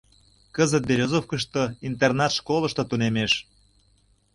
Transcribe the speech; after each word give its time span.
Кызыт 0.55 0.83
Берёзовкышто 0.89 1.63
интернат 1.87 2.31
школышто 2.39 2.83
тунемеш. 2.89 3.33